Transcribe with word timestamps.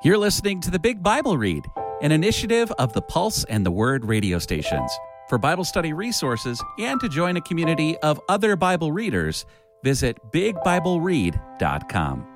You're 0.00 0.16
listening 0.16 0.60
to 0.60 0.70
the 0.70 0.78
Big 0.78 1.02
Bible 1.02 1.36
Read, 1.36 1.66
an 2.02 2.12
initiative 2.12 2.70
of 2.78 2.92
the 2.92 3.02
Pulse 3.02 3.42
and 3.42 3.66
the 3.66 3.72
Word 3.72 4.04
radio 4.04 4.38
stations. 4.38 4.92
For 5.28 5.38
Bible 5.38 5.64
study 5.64 5.92
resources 5.92 6.62
and 6.78 7.00
to 7.00 7.08
join 7.08 7.36
a 7.36 7.40
community 7.40 7.98
of 7.98 8.20
other 8.28 8.54
Bible 8.54 8.92
readers, 8.92 9.44
visit 9.82 10.16
bigbibleread.com. 10.32 12.26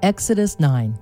Exodus 0.00 0.60
9. 0.60 0.96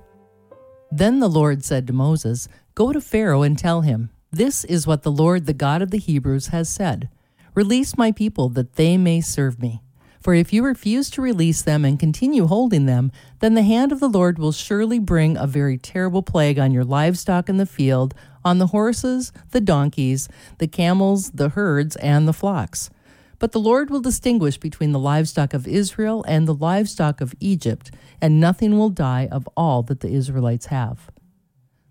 Then 0.91 1.19
the 1.19 1.29
Lord 1.29 1.63
said 1.63 1.85
to 1.85 1.93
Moses, 1.93 2.47
Go 2.73 2.93
to 2.93 2.99
Pharaoh 2.99 3.43
and 3.43 3.55
tell 3.59 3.81
him, 3.81 4.09
This 4.31 4.63
is 4.63 4.87
what 4.87 5.03
the 5.03 5.11
Lord, 5.11 5.45
the 5.45 5.53
God 5.53 5.83
of 5.83 5.91
the 5.91 5.99
Hebrews, 5.99 6.47
has 6.47 6.67
said 6.67 7.09
Release 7.53 7.95
my 7.95 8.11
people 8.11 8.49
that 8.49 8.73
they 8.73 8.97
may 8.97 9.21
serve 9.21 9.61
me. 9.61 9.83
For 10.23 10.33
if 10.33 10.53
you 10.53 10.63
refuse 10.63 11.09
to 11.09 11.21
release 11.21 11.63
them 11.63 11.83
and 11.83 11.99
continue 11.99 12.47
holding 12.47 12.85
them, 12.85 13.11
then 13.39 13.55
the 13.55 13.61
hand 13.61 13.91
of 13.91 13.99
the 13.99 14.07
Lord 14.07 14.39
will 14.39 14.53
surely 14.53 14.97
bring 14.97 15.35
a 15.35 15.45
very 15.45 15.77
terrible 15.77 16.23
plague 16.23 16.57
on 16.57 16.71
your 16.71 16.85
livestock 16.85 17.49
in 17.49 17.57
the 17.57 17.65
field, 17.65 18.15
on 18.45 18.57
the 18.57 18.67
horses, 18.67 19.33
the 19.51 19.59
donkeys, 19.59 20.29
the 20.59 20.67
camels, 20.67 21.31
the 21.31 21.49
herds, 21.49 21.97
and 21.97 22.25
the 22.25 22.31
flocks. 22.31 22.89
But 23.37 23.51
the 23.51 23.59
Lord 23.59 23.89
will 23.89 23.99
distinguish 23.99 24.57
between 24.57 24.93
the 24.93 24.99
livestock 24.99 25.53
of 25.53 25.67
Israel 25.67 26.23
and 26.25 26.47
the 26.47 26.55
livestock 26.55 27.19
of 27.19 27.35
Egypt, 27.41 27.91
and 28.21 28.39
nothing 28.39 28.79
will 28.79 28.91
die 28.91 29.27
of 29.29 29.49
all 29.57 29.83
that 29.83 29.99
the 29.99 30.09
Israelites 30.09 30.67
have. 30.67 31.11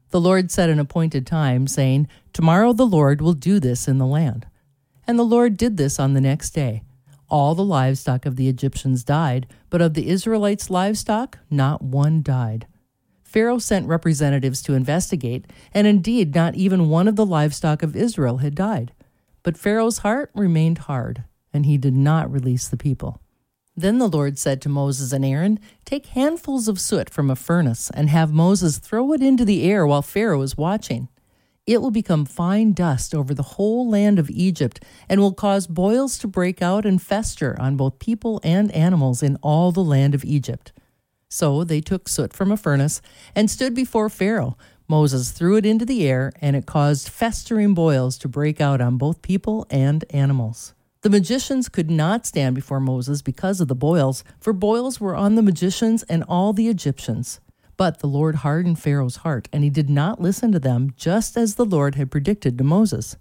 The 0.09 0.23
Lord 0.23 0.51
set 0.51 0.71
an 0.71 0.79
appointed 0.79 1.27
time, 1.27 1.67
saying, 1.67 2.09
Tomorrow 2.33 2.73
the 2.73 2.87
Lord 2.87 3.21
will 3.21 3.35
do 3.35 3.61
this 3.61 3.87
in 3.87 3.99
the 3.99 4.07
land. 4.07 4.47
And 5.07 5.19
the 5.19 5.23
Lord 5.23 5.59
did 5.59 5.77
this 5.77 6.01
on 6.01 6.15
the 6.15 6.21
next 6.23 6.53
day. 6.53 6.83
All 7.33 7.55
the 7.55 7.65
livestock 7.65 8.27
of 8.27 8.37
the 8.37 8.47
Egyptians 8.47 9.05
died, 9.05 9.47
but 9.71 9.81
of 9.81 9.95
the 9.95 10.11
Israelites' 10.11 10.69
livestock, 10.69 11.39
not 11.51 11.81
one 11.81 12.23
died. 12.23 12.67
Pharaoh 13.23 13.57
sent 13.59 13.89
representatives 13.89 14.61
to 14.65 14.75
investigate, 14.75 15.47
and 15.73 15.87
indeed, 15.87 16.35
not 16.35 16.57
even 16.57 16.91
one 16.91 17.09
of 17.09 17.17
the 17.17 17.25
livestock 17.25 17.83
of 17.83 17.97
Israel 17.97 18.39
had 18.39 18.55
died. 18.55 18.93
But 19.43 19.57
Pharaoh's 19.57 19.99
heart 19.99 20.31
remained 20.35 20.77
hard, 20.77 21.25
and 21.55 21.65
he 21.65 21.79
did 21.79 21.97
not 21.97 22.31
release 22.31 22.69
the 22.69 22.77
people. 22.77 23.23
Then 23.75 23.97
the 23.97 24.11
Lord 24.11 24.39
said 24.39 24.61
to 24.61 24.69
Moses 24.69 25.11
and 25.11 25.25
Aaron, 25.25 25.59
Take 25.87 26.05
handfuls 26.09 26.69
of 26.69 26.79
soot 26.79 27.09
from 27.09 27.31
a 27.31 27.35
furnace, 27.35 27.91
and 27.95 28.11
have 28.11 28.31
Moses 28.31 28.77
throw 28.77 29.11
it 29.15 29.23
into 29.23 29.47
the 29.47 29.63
air 29.63 29.87
while 29.87 30.03
Pharaoh 30.03 30.43
is 30.43 30.59
watching. 30.59 31.09
It 31.65 31.81
will 31.81 31.93
become 31.93 32.25
fine 32.25 32.73
dust 32.73 33.15
over 33.15 33.33
the 33.35 33.43
whole 33.43 33.89
land 33.89 34.19
of 34.19 34.29
Egypt 34.31 34.85
and 35.09 35.21
will 35.21 35.33
cause 35.33 35.69
boils 35.69 36.19
to 36.19 36.27
break 36.27 36.61
out 36.61 36.85
and 36.85 37.01
fester 37.01 37.57
on 37.61 37.77
both 37.77 38.01
people 38.01 38.41
and 38.43 38.73
animals 38.73 39.23
in 39.23 39.37
all 39.43 39.71
the 39.71 39.85
land 39.85 40.15
of 40.15 40.25
Egypt. 40.25 40.73
So 41.29 41.63
they 41.63 41.81
took 41.81 42.09
soot 42.09 42.33
from 42.33 42.51
a 42.51 42.57
furnace 42.57 43.01
and 43.35 43.49
stood 43.49 43.75
before 43.75 44.11
Pharaoh. 44.11 44.57
Moses 44.89 45.31
threw 45.31 45.57
it 45.57 45.65
into 45.65 45.87
the 45.87 46.07
air, 46.07 46.33
and 46.41 46.55
it 46.57 46.67
caused 46.67 47.09
festering 47.09 47.73
boils 47.73 48.19
to 48.19 48.29
break 48.29 48.61
out 48.61 48.81
on 48.81 48.99
both 48.99 49.23
people 49.23 49.67
and 49.71 50.05
animals. 50.11 50.75
The 51.03 51.11
magicians 51.11 51.69
could 51.69 51.91
not 51.91 52.27
stand 52.27 52.55
before 52.55 52.81
Moses 52.81 53.23
because 53.23 53.61
of 53.61 53.69
the 53.69 53.75
boils, 53.75 54.25
for 54.39 54.53
boils 54.53 55.01
were 55.01 55.17
on 55.17 55.37
the 55.37 55.43
magicians 55.43 56.03
and 56.05 56.25
all 56.29 56.53
the 56.53 56.69
Egyptians. 56.69 57.41
But 57.77 58.01
the 58.01 58.07
Lord 58.07 58.37
hardened 58.37 58.79
Pharaoh's 58.79 59.17
heart, 59.17 59.49
and 59.53 59.65
he 59.65 59.71
did 59.71 59.91
not 59.91 60.21
listen 60.21 60.53
to 60.53 60.59
them, 60.59 60.93
just 60.97 61.37
as 61.37 61.55
the 61.55 61.65
Lord 61.65 61.95
had 61.95 62.11
predicted 62.11 62.59
to 62.59 62.65
Moses. 62.65 63.17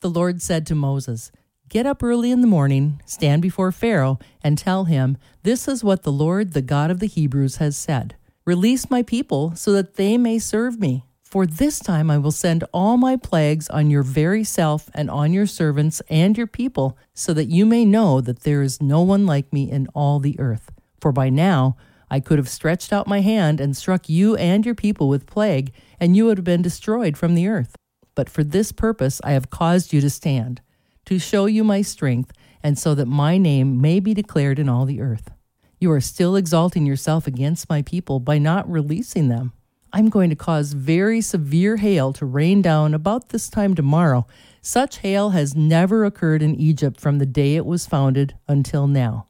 The 0.00 0.10
Lord 0.10 0.42
said 0.42 0.66
to 0.66 0.74
Moses, 0.74 1.32
Get 1.68 1.86
up 1.86 2.02
early 2.02 2.30
in 2.30 2.40
the 2.40 2.46
morning, 2.46 3.00
stand 3.06 3.42
before 3.42 3.72
Pharaoh, 3.72 4.18
and 4.42 4.58
tell 4.58 4.84
him, 4.84 5.16
This 5.42 5.66
is 5.66 5.82
what 5.82 6.02
the 6.02 6.12
Lord, 6.12 6.52
the 6.52 6.62
God 6.62 6.90
of 6.90 7.00
the 7.00 7.06
Hebrews, 7.06 7.56
has 7.56 7.76
said 7.76 8.16
Release 8.44 8.90
my 8.90 9.02
people 9.02 9.54
so 9.56 9.72
that 9.72 9.94
they 9.94 10.18
may 10.18 10.38
serve 10.38 10.78
me. 10.78 11.04
For 11.22 11.46
this 11.46 11.80
time 11.80 12.10
I 12.10 12.18
will 12.18 12.30
send 12.30 12.62
all 12.72 12.96
my 12.96 13.16
plagues 13.16 13.68
on 13.68 13.90
your 13.90 14.02
very 14.02 14.44
self 14.44 14.88
and 14.94 15.10
on 15.10 15.32
your 15.32 15.46
servants 15.46 16.00
and 16.08 16.36
your 16.36 16.46
people, 16.46 16.96
so 17.14 17.32
that 17.32 17.46
you 17.46 17.66
may 17.66 17.84
know 17.84 18.20
that 18.20 18.40
there 18.40 18.62
is 18.62 18.80
no 18.80 19.00
one 19.00 19.26
like 19.26 19.52
me 19.52 19.70
in 19.70 19.88
all 19.94 20.20
the 20.20 20.38
earth. 20.38 20.70
For 21.00 21.10
by 21.10 21.30
now, 21.30 21.76
I 22.14 22.20
could 22.20 22.38
have 22.38 22.48
stretched 22.48 22.92
out 22.92 23.08
my 23.08 23.22
hand 23.22 23.60
and 23.60 23.76
struck 23.76 24.08
you 24.08 24.36
and 24.36 24.64
your 24.64 24.76
people 24.76 25.08
with 25.08 25.26
plague, 25.26 25.72
and 25.98 26.16
you 26.16 26.26
would 26.26 26.38
have 26.38 26.44
been 26.44 26.62
destroyed 26.62 27.16
from 27.16 27.34
the 27.34 27.48
earth. 27.48 27.74
But 28.14 28.30
for 28.30 28.44
this 28.44 28.70
purpose 28.70 29.20
I 29.24 29.32
have 29.32 29.50
caused 29.50 29.92
you 29.92 30.00
to 30.00 30.08
stand, 30.08 30.60
to 31.06 31.18
show 31.18 31.46
you 31.46 31.64
my 31.64 31.82
strength, 31.82 32.30
and 32.62 32.78
so 32.78 32.94
that 32.94 33.06
my 33.06 33.36
name 33.36 33.80
may 33.80 33.98
be 33.98 34.14
declared 34.14 34.60
in 34.60 34.68
all 34.68 34.84
the 34.84 35.00
earth. 35.00 35.32
You 35.80 35.90
are 35.90 36.00
still 36.00 36.36
exalting 36.36 36.86
yourself 36.86 37.26
against 37.26 37.68
my 37.68 37.82
people 37.82 38.20
by 38.20 38.38
not 38.38 38.70
releasing 38.70 39.26
them. 39.26 39.52
I'm 39.92 40.08
going 40.08 40.30
to 40.30 40.36
cause 40.36 40.72
very 40.72 41.20
severe 41.20 41.78
hail 41.78 42.12
to 42.12 42.24
rain 42.24 42.62
down 42.62 42.94
about 42.94 43.30
this 43.30 43.48
time 43.48 43.74
tomorrow. 43.74 44.24
Such 44.62 44.98
hail 44.98 45.30
has 45.30 45.56
never 45.56 46.04
occurred 46.04 46.42
in 46.42 46.54
Egypt 46.54 47.00
from 47.00 47.18
the 47.18 47.26
day 47.26 47.56
it 47.56 47.66
was 47.66 47.86
founded 47.86 48.36
until 48.46 48.86
now. 48.86 49.26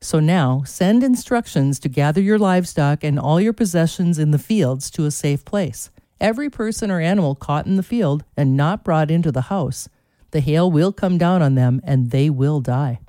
So 0.00 0.20
now 0.20 0.62
send 0.64 1.02
instructions 1.02 1.78
to 1.80 1.88
gather 1.88 2.20
your 2.20 2.38
livestock 2.38 3.02
and 3.02 3.18
all 3.18 3.40
your 3.40 3.52
possessions 3.52 4.18
in 4.18 4.30
the 4.30 4.38
fields 4.38 4.90
to 4.92 5.06
a 5.06 5.10
safe 5.10 5.44
place. 5.44 5.90
Every 6.20 6.50
person 6.50 6.90
or 6.90 7.00
animal 7.00 7.34
caught 7.34 7.66
in 7.66 7.76
the 7.76 7.82
field 7.82 8.24
and 8.36 8.56
not 8.56 8.84
brought 8.84 9.10
into 9.10 9.32
the 9.32 9.42
house, 9.42 9.88
the 10.30 10.40
hail 10.40 10.70
will 10.70 10.92
come 10.92 11.18
down 11.18 11.42
on 11.42 11.54
them 11.54 11.80
and 11.84 12.10
they 12.10 12.30
will 12.30 12.60
die. 12.60 13.00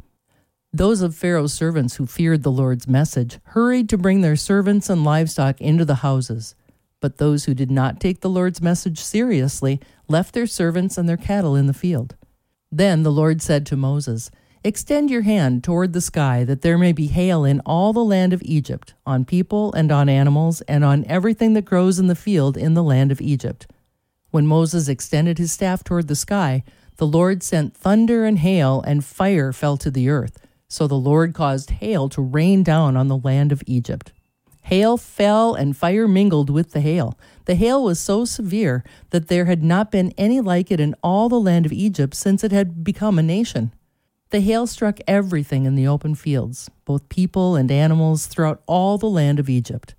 Those 0.72 1.02
of 1.02 1.16
Pharaoh's 1.16 1.54
servants 1.54 1.96
who 1.96 2.06
feared 2.06 2.44
the 2.44 2.52
Lord's 2.52 2.88
message 2.88 3.40
hurried 3.44 3.90
to 3.90 3.98
bring 3.98 4.22
their 4.22 4.36
servants 4.36 4.90
and 4.90 5.04
livestock 5.04 5.60
into 5.60 5.86
the 5.86 5.96
houses. 5.96 6.54
But 7.02 7.18
those 7.18 7.46
who 7.46 7.54
did 7.54 7.72
not 7.72 8.00
take 8.00 8.22
the 8.22 8.30
Lord's 8.30 8.62
message 8.62 9.00
seriously 9.00 9.80
left 10.08 10.34
their 10.34 10.46
servants 10.46 10.98
and 10.98 11.10
their 11.10 11.18
cattle 11.18 11.56
in 11.56 11.66
the 11.66 11.74
field. 11.74 12.16
Then 12.72 13.02
the 13.04 13.12
Lord 13.12 13.42
said 13.42 13.66
to 13.68 13.76
Moses, 13.76 14.30
Extend 14.62 15.10
your 15.10 15.22
hand 15.22 15.64
toward 15.64 15.94
the 15.94 16.02
sky, 16.02 16.44
that 16.44 16.64
there 16.64 16.78
may 16.78 16.92
be 16.92 17.08
hail 17.08 17.46
in 17.46 17.62
all 17.62 17.94
the 17.94 18.04
land 18.04 18.34
of 18.34 18.42
Egypt, 18.44 18.94
on 19.06 19.24
people 19.24 19.72
and 19.72 19.90
on 19.90 20.10
animals, 20.10 20.60
and 20.62 20.84
on 20.84 21.06
everything 21.06 21.54
that 21.54 21.64
grows 21.64 21.98
in 21.98 22.08
the 22.08 22.16
field 22.16 22.58
in 22.58 22.74
the 22.74 22.84
land 22.84 23.10
of 23.10 23.22
Egypt. 23.22 23.68
When 24.32 24.46
Moses 24.46 24.90
extended 24.90 25.38
his 25.38 25.54
staff 25.54 25.82
toward 25.82 26.10
the 26.10 26.16
sky, 26.16 26.64
the 26.98 27.08
Lord 27.08 27.42
sent 27.42 27.74
thunder 27.74 28.26
and 28.26 28.40
hail, 28.40 28.84
and 28.86 29.06
fire 29.06 29.54
fell 29.54 29.78
to 29.78 29.90
the 29.90 30.10
earth. 30.10 30.38
So 30.68 30.88
the 30.88 30.96
Lord 30.96 31.34
caused 31.34 31.70
hail 31.70 32.10
to 32.10 32.22
rain 32.22 32.62
down 32.62 32.98
on 32.98 33.08
the 33.08 33.18
land 33.18 33.54
of 33.54 33.64
Egypt. 33.66 34.12
Hail 34.64 34.98
fell, 34.98 35.56
and 35.56 35.78
fire 35.78 36.06
mingled 36.06 36.50
with 36.50 36.72
the 36.72 36.82
hail. 36.82 37.18
The 37.46 37.56
hail 37.56 37.82
was 37.82 37.98
so 37.98 38.26
severe 38.26 38.84
that 39.12 39.30
there 39.30 39.46
had 39.46 39.64
not 39.64 39.90
been 39.90 40.14
any 40.18 40.42
like 40.42 40.70
it 40.70 40.82
in 40.82 40.96
all 41.02 41.30
the 41.30 41.40
land 41.40 41.66
of 41.66 41.72
Egypt 41.72 42.14
since 42.14 42.44
it 42.44 42.52
had 42.52 42.84
become 42.84 43.18
a 43.18 43.24
nation. 43.24 43.72
The 44.32 44.42
hail 44.42 44.68
struck 44.68 45.00
everything 45.08 45.66
in 45.66 45.74
the 45.74 45.88
open 45.88 46.14
fields, 46.14 46.70
both 46.86 47.10
people 47.10 47.56
and 47.56 47.72
animals, 47.72 48.28
throughout 48.28 48.62
all 48.68 49.00
the 49.00 49.10
land 49.10 49.40
of 49.40 49.50
Egypt. 49.50 49.96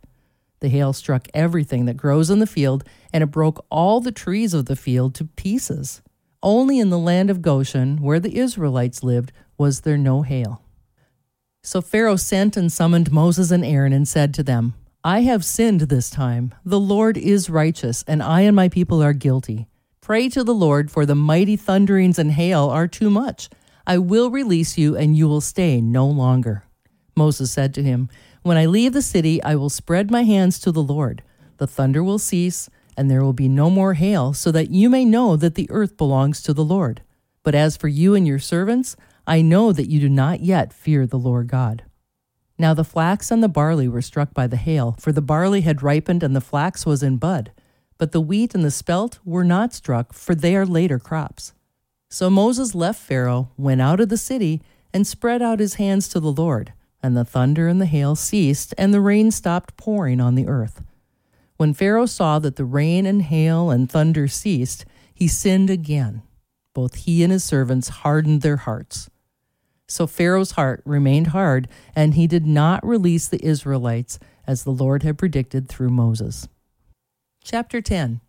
The 0.61 0.69
hail 0.69 0.93
struck 0.93 1.27
everything 1.35 1.87
that 1.87 1.97
grows 1.97 2.31
in 2.31 2.39
the 2.39 2.47
field, 2.47 2.85
and 3.13 3.25
it 3.25 3.33
broke 3.33 3.65
all 3.71 4.01
the 4.01 4.13
trees 4.13 4.55
of 4.55 4.67
the 4.67 4.77
field 4.77 5.17
to 5.17 5.25
pieces. 5.25 6.01
Only 6.45 6.79
in 6.79 6.91
the 6.91 6.99
land 6.99 7.29
of 7.29 7.43
Goshen, 7.43 8.01
where 8.01 8.21
the 8.21 8.37
Israelites 8.39 9.03
lived, 9.03 9.33
was 9.59 9.81
there 9.81 9.99
no 9.99 10.23
hail. 10.23 10.63
So 11.63 11.81
Pharaoh 11.81 12.17
sent 12.17 12.57
and 12.57 12.73
summoned 12.73 13.11
Moses 13.11 13.51
and 13.51 13.65
Aaron 13.65 13.93
and 13.93 14.07
said 14.07 14.33
to 14.35 14.45
them, 14.45 14.75
I 15.03 15.23
have 15.23 15.45
sinned 15.45 15.81
this 15.81 16.09
time. 16.09 16.55
The 16.65 16.79
Lord 16.79 17.19
is 17.19 17.51
righteous, 17.51 18.05
and 18.07 18.23
I 18.23 18.43
and 18.43 18.55
my 18.55 18.69
people 18.69 19.03
are 19.03 19.13
guilty. 19.13 19.67
Pray 20.01 20.29
to 20.29 20.45
the 20.45 20.55
Lord, 20.55 20.89
for 20.89 21.05
the 21.05 21.17
mighty 21.17 21.57
thunderings 21.57 22.19
and 22.19 22.31
hail 22.33 22.69
are 22.69 22.87
too 22.87 23.11
much. 23.11 23.49
I 23.91 23.99
will 23.99 24.31
release 24.31 24.79
you, 24.79 24.97
and 24.97 25.17
you 25.17 25.27
will 25.27 25.41
stay 25.41 25.81
no 25.81 26.07
longer. 26.07 26.63
Moses 27.17 27.51
said 27.51 27.75
to 27.75 27.83
him, 27.83 28.09
When 28.43 28.57
I 28.57 28.67
leave 28.67 28.93
the 28.93 29.03
city, 29.03 29.43
I 29.43 29.57
will 29.57 29.69
spread 29.69 30.13
my 30.13 30.23
hands 30.23 30.61
to 30.61 30.71
the 30.71 30.81
Lord. 30.81 31.25
The 31.57 31.67
thunder 31.67 32.01
will 32.01 32.21
cease, 32.21 32.71
and 32.97 33.11
there 33.11 33.25
will 33.25 33.33
be 33.33 33.49
no 33.49 33.69
more 33.69 33.95
hail, 33.95 34.33
so 34.33 34.53
that 34.53 34.71
you 34.71 34.89
may 34.89 35.05
know 35.05 35.35
that 35.35 35.57
the 35.57 35.69
earth 35.73 35.97
belongs 35.97 36.41
to 36.43 36.55
the 36.55 36.63
Lord. 36.63 37.03
But 37.43 37.57
as 37.57 37.77
for 37.77 37.89
you 37.89 38.15
and 38.15 38.29
your 38.29 38.39
servants, 38.39 38.95
I 39.27 39.43
know 39.43 39.73
that 39.73 39.91
you 39.91 39.99
do 39.99 40.09
not 40.09 40.39
yet 40.39 40.73
fear 40.73 41.05
the 41.05 41.19
Lord 41.19 41.49
God. 41.49 41.83
Now 42.61 42.75
the 42.75 42.85
flax 42.85 43.33
and 43.33 43.43
the 43.43 43.49
barley 43.49 43.89
were 43.89 44.03
struck 44.03 44.33
by 44.33 44.47
the 44.47 44.57
hail, 44.57 44.95
for 45.01 45.11
the 45.11 45.21
barley 45.21 45.63
had 45.63 45.83
ripened 45.83 46.23
and 46.23 46.37
the 46.37 46.41
flax 46.41 46.87
was 46.87 47.03
in 47.03 47.17
bud. 47.17 47.51
But 47.99 48.13
the 48.13 48.21
wheat 48.21 48.55
and 48.55 48.65
the 48.65 48.71
spelt 48.71 49.19
were 49.25 49.43
not 49.43 49.75
struck, 49.75 50.13
for 50.13 50.37
they 50.37 50.55
are 50.55 50.65
later 50.65 51.01
crops. 51.01 51.55
So 52.11 52.29
Moses 52.29 52.75
left 52.75 53.01
Pharaoh, 53.01 53.51
went 53.57 53.81
out 53.81 54.01
of 54.01 54.09
the 54.09 54.17
city, 54.17 54.61
and 54.93 55.07
spread 55.07 55.41
out 55.41 55.61
his 55.61 55.75
hands 55.75 56.09
to 56.09 56.19
the 56.19 56.33
Lord. 56.33 56.73
And 57.03 57.17
the 57.17 57.25
thunder 57.25 57.69
and 57.69 57.81
the 57.81 57.87
hail 57.87 58.17
ceased, 58.17 58.75
and 58.77 58.93
the 58.93 59.01
rain 59.01 59.31
stopped 59.31 59.77
pouring 59.77 60.21
on 60.21 60.35
the 60.35 60.49
earth. 60.49 60.83
When 61.57 61.73
Pharaoh 61.73 62.07
saw 62.07 62.39
that 62.41 62.57
the 62.57 62.65
rain 62.65 63.07
and 63.07 63.23
hail 63.23 63.71
and 63.71 63.89
thunder 63.89 64.27
ceased, 64.27 64.85
he 65.15 65.29
sinned 65.29 65.71
again. 65.71 66.23
Both 66.75 66.97
he 66.97 67.23
and 67.23 67.33
his 67.33 67.45
servants 67.45 67.89
hardened 67.89 68.43
their 68.43 68.57
hearts. 68.57 69.09
So 69.87 70.07
Pharaoh's 70.07 70.53
heart 70.53 70.83
remained 70.85 71.29
hard, 71.29 71.69
and 71.95 72.15
he 72.15 72.27
did 72.27 72.47
not 72.47 72.85
release 72.85 73.29
the 73.29 73.45
Israelites 73.45 74.19
as 74.47 74.65
the 74.65 74.71
Lord 74.71 75.03
had 75.03 75.19
predicted 75.19 75.69
through 75.69 75.91
Moses. 75.91 76.49
Chapter 77.45 77.81
10 77.81 78.21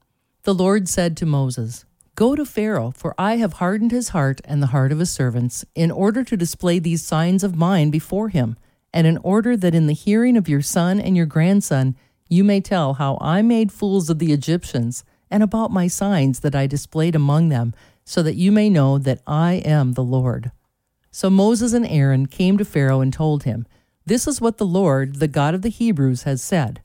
The 0.44 0.54
Lord 0.54 0.88
said 0.88 1.18
to 1.18 1.26
Moses, 1.26 1.86
Go 2.16 2.36
to 2.36 2.46
Pharaoh, 2.46 2.92
for 2.92 3.16
I 3.18 3.38
have 3.38 3.54
hardened 3.54 3.92
his 3.92 4.10
heart 4.10 4.42
and 4.44 4.62
the 4.62 4.68
heart 4.68 4.92
of 4.92 5.00
his 5.00 5.10
servants, 5.10 5.64
in 5.76 5.92
order 5.92 6.24
to 6.24 6.36
display 6.38 6.78
these 6.78 7.06
signs 7.06 7.44
of 7.44 7.56
mine 7.56 7.90
before 7.90 8.30
him, 8.30 8.58
and 8.94 9.08
in 9.08 9.18
order 9.18 9.56
that 9.56 9.74
in 9.74 9.88
the 9.88 9.94
hearing 9.94 10.36
of 10.36 10.50
your 10.50 10.62
son 10.62 11.00
and 11.00 11.16
your 11.16 11.26
grandson 11.26 11.96
you 12.28 12.44
may 12.44 12.62
tell 12.62 12.94
how 12.96 13.18
I 13.20 13.42
made 13.42 13.72
fools 13.72 14.10
of 14.10 14.20
the 14.20 14.32
Egyptians, 14.32 15.04
and 15.30 15.42
about 15.42 15.72
my 15.72 15.88
signs 15.88 16.42
that 16.42 16.56
I 16.56 16.68
displayed 16.68 17.16
among 17.16 17.50
them, 17.50 17.74
so 18.04 18.22
that 18.24 18.36
you 18.36 18.52
may 18.52 18.70
know 18.70 18.98
that 18.98 19.22
I 19.26 19.56
am 19.66 19.94
the 19.94 20.04
Lord. 20.04 20.52
So 21.12 21.30
Moses 21.30 21.74
and 21.74 21.86
Aaron 21.86 22.26
came 22.26 22.58
to 22.58 22.66
Pharaoh 22.66 23.02
and 23.02 23.12
told 23.12 23.44
him, 23.44 23.66
This 24.06 24.28
is 24.28 24.42
what 24.42 24.58
the 24.58 24.66
Lord, 24.66 25.16
the 25.16 25.28
God 25.28 25.54
of 25.54 25.62
the 25.62 25.70
Hebrews, 25.70 26.24
has 26.24 26.42
said. 26.42 26.82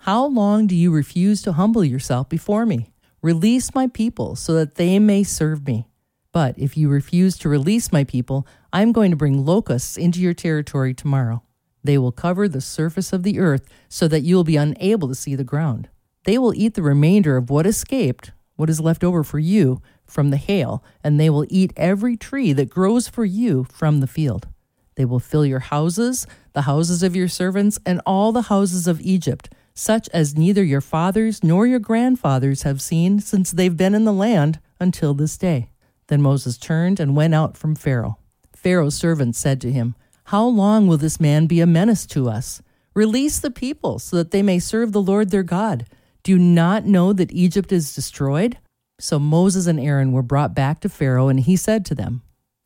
How 0.00 0.24
long 0.26 0.66
do 0.66 0.76
you 0.76 0.90
refuse 0.90 1.42
to 1.42 1.52
humble 1.52 1.84
yourself 1.84 2.28
before 2.28 2.66
me? 2.66 2.90
Release 3.20 3.74
my 3.74 3.88
people 3.88 4.36
so 4.36 4.54
that 4.54 4.76
they 4.76 4.98
may 4.98 5.24
serve 5.24 5.66
me. 5.66 5.88
But 6.32 6.56
if 6.56 6.76
you 6.76 6.88
refuse 6.88 7.36
to 7.38 7.48
release 7.48 7.90
my 7.90 8.04
people, 8.04 8.46
I 8.72 8.82
am 8.82 8.92
going 8.92 9.10
to 9.10 9.16
bring 9.16 9.44
locusts 9.44 9.96
into 9.96 10.20
your 10.20 10.34
territory 10.34 10.94
tomorrow. 10.94 11.42
They 11.82 11.98
will 11.98 12.12
cover 12.12 12.48
the 12.48 12.60
surface 12.60 13.12
of 13.12 13.24
the 13.24 13.40
earth 13.40 13.68
so 13.88 14.06
that 14.08 14.20
you 14.20 14.36
will 14.36 14.44
be 14.44 14.56
unable 14.56 15.08
to 15.08 15.16
see 15.16 15.34
the 15.34 15.42
ground. 15.42 15.88
They 16.24 16.38
will 16.38 16.54
eat 16.54 16.74
the 16.74 16.82
remainder 16.82 17.36
of 17.36 17.50
what 17.50 17.66
escaped, 17.66 18.32
what 18.56 18.70
is 18.70 18.80
left 18.80 19.02
over 19.02 19.24
for 19.24 19.38
you, 19.38 19.82
from 20.04 20.30
the 20.30 20.36
hail, 20.36 20.84
and 21.02 21.18
they 21.18 21.30
will 21.30 21.46
eat 21.48 21.72
every 21.76 22.16
tree 22.16 22.52
that 22.52 22.70
grows 22.70 23.08
for 23.08 23.24
you 23.24 23.64
from 23.64 24.00
the 24.00 24.06
field. 24.06 24.46
They 24.94 25.04
will 25.04 25.20
fill 25.20 25.46
your 25.46 25.60
houses, 25.60 26.26
the 26.52 26.62
houses 26.62 27.02
of 27.02 27.16
your 27.16 27.28
servants, 27.28 27.78
and 27.84 28.00
all 28.04 28.32
the 28.32 28.42
houses 28.42 28.86
of 28.86 29.00
Egypt 29.00 29.48
such 29.78 30.08
as 30.08 30.36
neither 30.36 30.64
your 30.64 30.80
fathers 30.80 31.44
nor 31.44 31.64
your 31.64 31.78
grandfathers 31.78 32.62
have 32.62 32.82
seen 32.82 33.20
since 33.20 33.52
they've 33.52 33.76
been 33.76 33.94
in 33.94 34.04
the 34.04 34.12
land 34.12 34.58
until 34.80 35.14
this 35.14 35.38
day. 35.38 35.70
Then 36.08 36.20
Moses 36.20 36.58
turned 36.58 36.98
and 36.98 37.14
went 37.14 37.32
out 37.32 37.56
from 37.56 37.76
Pharaoh. 37.76 38.18
Pharaoh's 38.56 38.96
servants 38.96 39.38
said 39.38 39.60
to 39.60 39.70
him, 39.70 39.94
How 40.24 40.44
long 40.44 40.88
will 40.88 40.96
this 40.96 41.20
man 41.20 41.46
be 41.46 41.60
a 41.60 41.66
menace 41.66 42.06
to 42.06 42.28
us? 42.28 42.60
Release 42.92 43.38
the 43.38 43.52
people 43.52 44.00
so 44.00 44.16
that 44.16 44.32
they 44.32 44.42
may 44.42 44.58
serve 44.58 44.90
the 44.90 45.00
Lord 45.00 45.30
their 45.30 45.44
God. 45.44 45.86
Do 46.24 46.32
you 46.32 46.40
not 46.40 46.84
know 46.84 47.12
that 47.12 47.30
Egypt 47.30 47.70
is 47.70 47.94
destroyed? 47.94 48.58
So 48.98 49.20
Moses 49.20 49.68
and 49.68 49.78
Aaron 49.78 50.10
were 50.10 50.22
brought 50.22 50.56
back 50.56 50.80
to 50.80 50.88
Pharaoh, 50.88 51.28
and 51.28 51.38
he 51.38 51.54
said 51.54 51.84
to 51.86 51.94
them, 51.94 52.22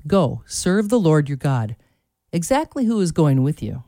Go, 0.07 0.43
serve 0.47 0.89
the 0.89 0.99
Lord 0.99 1.29
your 1.29 1.37
God. 1.37 1.77
Exactly 2.33 2.87
who 2.87 2.99
is 3.01 3.13
going 3.13 3.43
with 3.43 3.63
you? 3.63 3.85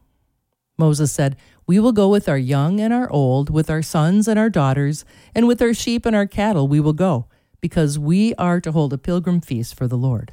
Moses 0.76 1.12
said, 1.12 1.37
We 1.66 1.81
will 1.81 1.93
go 1.93 2.08
with 2.08 2.28
our 2.28 2.38
young 2.38 2.81
and 2.81 2.93
our 2.93 3.11
old, 3.11 3.49
with 3.49 3.70
our 3.70 3.82
sons 3.82 4.28
and 4.28 4.38
our 4.38 4.50
daughters, 4.50 5.05
and 5.34 5.46
with 5.46 5.62
our 5.62 5.72
sheep 5.72 6.05
and 6.05 6.14
our 6.14 6.26
cattle 6.26 6.69
we 6.69 6.81
will 6.81 6.93
go, 6.93 7.26
because 7.61 7.99
we 7.99 8.34
are 8.34 8.61
to 8.61 8.72
hold 8.72 8.93
a 8.93 8.99
pilgrim 8.99 9.40
feast 9.40 9.75
for 9.75 9.88
the 9.88 9.96
Lord. 9.96 10.32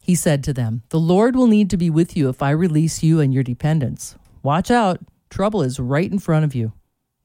He 0.00 0.14
said 0.14 0.42
to 0.44 0.52
them, 0.52 0.82
The 0.88 0.98
Lord 0.98 1.36
will 1.36 1.46
need 1.46 1.70
to 1.70 1.76
be 1.76 1.90
with 1.90 2.16
you 2.16 2.28
if 2.28 2.42
I 2.42 2.50
release 2.50 3.02
you 3.02 3.20
and 3.20 3.32
your 3.32 3.44
dependents. 3.44 4.16
Watch 4.42 4.70
out, 4.70 5.00
trouble 5.30 5.62
is 5.62 5.78
right 5.78 6.10
in 6.10 6.18
front 6.18 6.44
of 6.44 6.54
you. 6.54 6.72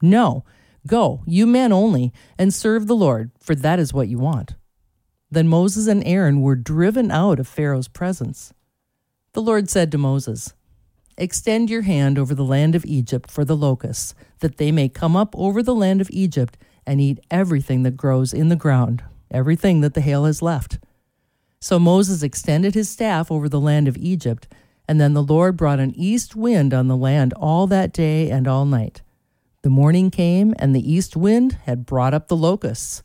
No, 0.00 0.44
go, 0.86 1.22
you 1.26 1.46
men 1.46 1.72
only, 1.72 2.12
and 2.38 2.54
serve 2.54 2.86
the 2.86 2.94
Lord, 2.94 3.30
for 3.40 3.54
that 3.54 3.80
is 3.80 3.92
what 3.92 4.08
you 4.08 4.18
want. 4.18 4.54
Then 5.30 5.48
Moses 5.48 5.86
and 5.88 6.06
Aaron 6.06 6.40
were 6.40 6.54
driven 6.54 7.10
out 7.10 7.40
of 7.40 7.48
Pharaoh's 7.48 7.88
presence. 7.88 8.52
The 9.32 9.42
Lord 9.42 9.68
said 9.68 9.90
to 9.92 9.98
Moses, 9.98 10.54
Extend 11.20 11.68
your 11.68 11.82
hand 11.82 12.16
over 12.16 12.32
the 12.32 12.44
land 12.44 12.76
of 12.76 12.86
Egypt 12.86 13.28
for 13.28 13.44
the 13.44 13.56
locusts, 13.56 14.14
that 14.38 14.56
they 14.56 14.70
may 14.70 14.88
come 14.88 15.16
up 15.16 15.34
over 15.36 15.64
the 15.64 15.74
land 15.74 16.00
of 16.00 16.08
Egypt 16.12 16.56
and 16.86 17.00
eat 17.00 17.18
everything 17.28 17.82
that 17.82 17.96
grows 17.96 18.32
in 18.32 18.50
the 18.50 18.56
ground, 18.56 19.02
everything 19.28 19.80
that 19.80 19.94
the 19.94 20.00
hail 20.00 20.26
has 20.26 20.42
left. 20.42 20.78
So 21.58 21.80
Moses 21.80 22.22
extended 22.22 22.74
his 22.74 22.88
staff 22.88 23.32
over 23.32 23.48
the 23.48 23.58
land 23.58 23.88
of 23.88 23.96
Egypt, 23.96 24.46
and 24.86 25.00
then 25.00 25.12
the 25.12 25.22
Lord 25.22 25.56
brought 25.56 25.80
an 25.80 25.92
east 25.96 26.36
wind 26.36 26.72
on 26.72 26.86
the 26.86 26.96
land 26.96 27.32
all 27.32 27.66
that 27.66 27.92
day 27.92 28.30
and 28.30 28.46
all 28.46 28.64
night. 28.64 29.02
The 29.62 29.70
morning 29.70 30.12
came, 30.12 30.54
and 30.56 30.72
the 30.72 30.88
east 30.88 31.16
wind 31.16 31.58
had 31.64 31.84
brought 31.84 32.14
up 32.14 32.28
the 32.28 32.36
locusts. 32.36 33.02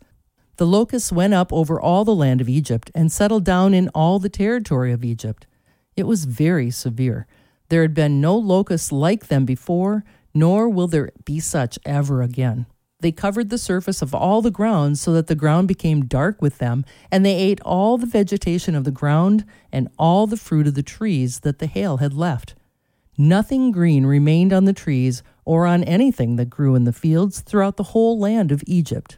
The 0.57 0.67
locusts 0.67 1.11
went 1.11 1.33
up 1.33 1.51
over 1.51 1.81
all 1.81 2.05
the 2.05 2.13
land 2.13 2.41
of 2.41 2.47
Egypt 2.47 2.91
and 2.93 3.11
settled 3.11 3.43
down 3.43 3.73
in 3.73 3.89
all 3.89 4.19
the 4.19 4.29
territory 4.29 4.91
of 4.91 5.03
Egypt. 5.03 5.47
It 5.97 6.05
was 6.05 6.25
very 6.25 6.69
severe. 6.69 7.25
There 7.73 7.81
had 7.81 7.95
been 7.95 8.21
no 8.21 8.37
locusts 8.37 8.91
like 8.91 9.29
them 9.29 9.45
before, 9.45 10.03
nor 10.31 10.69
will 10.69 10.87
there 10.87 11.09
be 11.25 11.39
such 11.39 11.79
ever 11.87 12.21
again. 12.21 12.67
They 12.99 13.11
covered 13.11 13.49
the 13.49 13.57
surface 13.57 14.03
of 14.03 14.13
all 14.13 14.43
the 14.43 14.51
ground 14.51 14.99
so 14.99 15.11
that 15.13 15.25
the 15.25 15.33
ground 15.33 15.69
became 15.69 16.05
dark 16.05 16.39
with 16.39 16.59
them, 16.59 16.85
and 17.09 17.25
they 17.25 17.33
ate 17.35 17.59
all 17.61 17.97
the 17.97 18.05
vegetation 18.05 18.75
of 18.75 18.83
the 18.83 18.91
ground 18.91 19.43
and 19.71 19.89
all 19.97 20.27
the 20.27 20.37
fruit 20.37 20.67
of 20.67 20.75
the 20.75 20.83
trees 20.83 21.39
that 21.39 21.57
the 21.57 21.65
hail 21.65 21.97
had 21.97 22.13
left. 22.13 22.53
Nothing 23.17 23.71
green 23.71 24.05
remained 24.05 24.53
on 24.53 24.65
the 24.65 24.73
trees 24.73 25.23
or 25.43 25.65
on 25.65 25.83
anything 25.83 26.35
that 26.35 26.51
grew 26.51 26.75
in 26.75 26.83
the 26.83 26.93
fields 26.93 27.39
throughout 27.39 27.77
the 27.77 27.89
whole 27.95 28.19
land 28.19 28.51
of 28.51 28.63
Egypt. 28.67 29.17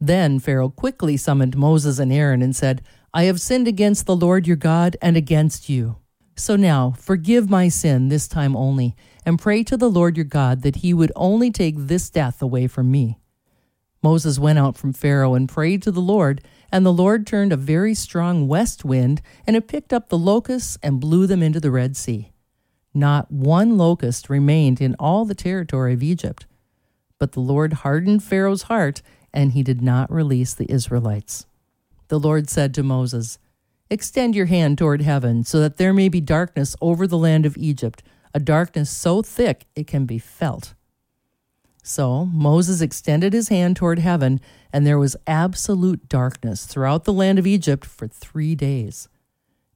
Then 0.00 0.38
Pharaoh 0.38 0.70
quickly 0.70 1.16
summoned 1.16 1.56
Moses 1.56 1.98
and 1.98 2.12
Aaron 2.12 2.40
and 2.40 2.54
said, 2.54 2.82
I 3.12 3.24
have 3.24 3.40
sinned 3.40 3.66
against 3.66 4.06
the 4.06 4.14
Lord 4.14 4.46
your 4.46 4.54
God 4.54 4.96
and 5.02 5.16
against 5.16 5.68
you. 5.68 5.96
So 6.36 6.54
now, 6.54 6.94
forgive 6.98 7.48
my 7.48 7.68
sin 7.68 8.08
this 8.08 8.28
time 8.28 8.54
only, 8.54 8.94
and 9.24 9.38
pray 9.38 9.62
to 9.64 9.76
the 9.76 9.90
Lord 9.90 10.16
your 10.16 10.24
God 10.24 10.62
that 10.62 10.76
he 10.76 10.92
would 10.92 11.10
only 11.16 11.50
take 11.50 11.74
this 11.76 12.10
death 12.10 12.42
away 12.42 12.66
from 12.66 12.90
me. 12.90 13.18
Moses 14.02 14.38
went 14.38 14.58
out 14.58 14.76
from 14.76 14.92
Pharaoh 14.92 15.34
and 15.34 15.48
prayed 15.48 15.82
to 15.82 15.90
the 15.90 16.00
Lord, 16.00 16.42
and 16.70 16.84
the 16.84 16.92
Lord 16.92 17.26
turned 17.26 17.52
a 17.52 17.56
very 17.56 17.94
strong 17.94 18.46
west 18.46 18.84
wind, 18.84 19.22
and 19.46 19.56
it 19.56 19.66
picked 19.66 19.92
up 19.92 20.08
the 20.08 20.18
locusts 20.18 20.78
and 20.82 21.00
blew 21.00 21.26
them 21.26 21.42
into 21.42 21.58
the 21.58 21.70
Red 21.70 21.96
Sea. 21.96 22.32
Not 22.92 23.30
one 23.32 23.78
locust 23.78 24.28
remained 24.28 24.80
in 24.80 24.94
all 24.98 25.24
the 25.24 25.34
territory 25.34 25.94
of 25.94 26.02
Egypt. 26.02 26.46
But 27.18 27.32
the 27.32 27.40
Lord 27.40 27.72
hardened 27.72 28.22
Pharaoh's 28.22 28.64
heart, 28.64 29.00
and 29.32 29.52
he 29.52 29.62
did 29.62 29.80
not 29.80 30.12
release 30.12 30.52
the 30.52 30.70
Israelites. 30.70 31.46
The 32.08 32.20
Lord 32.20 32.48
said 32.50 32.74
to 32.74 32.82
Moses, 32.82 33.38
Extend 33.88 34.34
your 34.34 34.46
hand 34.46 34.78
toward 34.78 35.02
heaven, 35.02 35.44
so 35.44 35.60
that 35.60 35.76
there 35.76 35.94
may 35.94 36.08
be 36.08 36.20
darkness 36.20 36.74
over 36.80 37.06
the 37.06 37.18
land 37.18 37.46
of 37.46 37.56
Egypt, 37.56 38.02
a 38.34 38.40
darkness 38.40 38.90
so 38.90 39.22
thick 39.22 39.66
it 39.76 39.86
can 39.86 40.06
be 40.06 40.18
felt. 40.18 40.74
So 41.84 42.24
Moses 42.26 42.80
extended 42.80 43.32
his 43.32 43.48
hand 43.48 43.76
toward 43.76 44.00
heaven, 44.00 44.40
and 44.72 44.84
there 44.84 44.98
was 44.98 45.16
absolute 45.24 46.08
darkness 46.08 46.66
throughout 46.66 47.04
the 47.04 47.12
land 47.12 47.38
of 47.38 47.46
Egypt 47.46 47.84
for 47.84 48.08
three 48.08 48.56
days. 48.56 49.08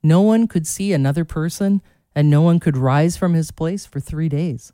No 0.02 0.20
one 0.20 0.48
could 0.48 0.66
see 0.66 0.92
another 0.92 1.24
person, 1.24 1.80
and 2.12 2.28
no 2.28 2.42
one 2.42 2.58
could 2.58 2.76
rise 2.76 3.16
from 3.16 3.34
his 3.34 3.52
place 3.52 3.86
for 3.86 4.00
three 4.00 4.28
days. 4.28 4.72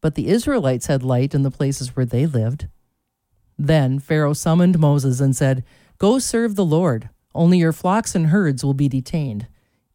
But 0.00 0.14
the 0.14 0.28
Israelites 0.28 0.86
had 0.86 1.02
light 1.02 1.34
in 1.34 1.42
the 1.42 1.50
places 1.50 1.94
where 1.94 2.06
they 2.06 2.24
lived. 2.24 2.68
Then 3.58 3.98
Pharaoh 3.98 4.32
summoned 4.32 4.78
Moses 4.78 5.20
and 5.20 5.36
said, 5.36 5.64
Go 5.98 6.18
serve 6.18 6.56
the 6.56 6.64
Lord. 6.64 7.10
Only 7.34 7.58
your 7.58 7.72
flocks 7.72 8.14
and 8.14 8.26
herds 8.26 8.64
will 8.64 8.74
be 8.74 8.88
detained. 8.88 9.46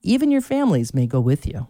Even 0.01 0.32
your 0.32 0.42
families 0.42 0.94
may 0.94 1.08
go 1.08 1.20
with 1.20 1.46
you. 1.46 1.68